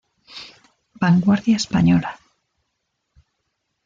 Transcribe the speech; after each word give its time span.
Vanguardia 1.01 1.59
Española. 1.61 2.11